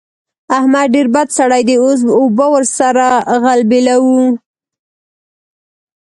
احمد 0.57 0.87
ډېر 0.93 1.07
بد 1.15 1.27
سړی 1.37 1.61
دی؛ 1.67 1.75
اوس 1.83 1.99
اوبه 2.19 2.45
ور 2.51 2.65
سره 2.77 3.07
غلبېلوو. 3.43 4.21